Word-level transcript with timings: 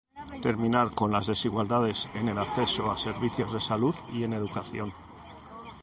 terminar 0.41 0.95
con 0.95 1.11
las 1.11 1.27
desigualdades 1.27 2.09
en 2.15 2.27
el 2.27 2.39
acceso 2.39 2.89
a 2.89 2.97
servicios 2.97 3.53
de 3.53 3.61
salud 3.61 3.93
y 4.11 4.23
en 4.23 4.33
educación; 4.33 4.93